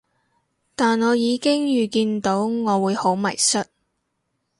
[0.75, 3.67] 但我已經預見到我會好迷失